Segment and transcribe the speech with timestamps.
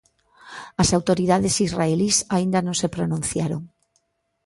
[0.81, 3.61] As autoridades israelís aínda non se pronunciaron.